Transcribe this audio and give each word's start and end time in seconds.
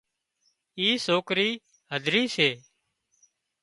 اي 0.79 0.87
سوڪرِي 1.05 1.49
هڌري 1.93 2.23
سي 2.35 2.49